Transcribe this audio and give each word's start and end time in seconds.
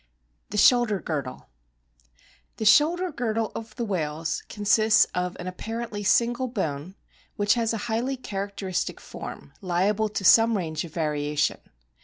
THE 0.49 0.57
SHOULDER 0.57 1.01
GIRDLE 1.01 1.47
The 2.57 2.65
shoulder 2.65 3.11
girdle 3.11 3.51
of 3.53 3.75
the 3.75 3.85
whales 3.85 4.41
consists 4.49 5.05
of 5.13 5.37
an 5.39 5.45
apparently 5.45 6.03
single 6.03 6.47
bone, 6.47 6.95
which 7.35 7.53
has 7.53 7.71
a 7.71 7.77
highly 7.85 8.17
character 8.17 8.65
istic 8.65 8.99
form, 8.99 9.53
liable 9.61 10.09
to 10.09 10.23
some 10.25 10.57
range 10.57 10.83
of 10.85 10.91
variation. 10.91 11.59